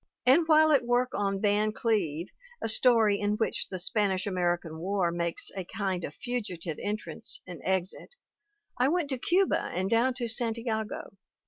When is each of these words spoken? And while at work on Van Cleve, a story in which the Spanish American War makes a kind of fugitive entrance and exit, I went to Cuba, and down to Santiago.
And 0.25 0.47
while 0.47 0.71
at 0.71 0.83
work 0.83 1.09
on 1.13 1.39
Van 1.41 1.71
Cleve, 1.73 2.29
a 2.59 2.67
story 2.67 3.19
in 3.19 3.35
which 3.37 3.67
the 3.69 3.77
Spanish 3.77 4.25
American 4.25 4.79
War 4.79 5.11
makes 5.11 5.51
a 5.55 5.63
kind 5.63 6.03
of 6.03 6.15
fugitive 6.15 6.79
entrance 6.81 7.39
and 7.45 7.61
exit, 7.63 8.15
I 8.79 8.87
went 8.87 9.09
to 9.11 9.19
Cuba, 9.19 9.65
and 9.71 9.91
down 9.91 10.15
to 10.15 10.27
Santiago. 10.27 11.17